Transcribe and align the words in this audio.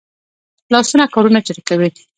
لاسونه 0.71 1.05
کارونه 1.13 1.39
چټکوي 1.47 1.89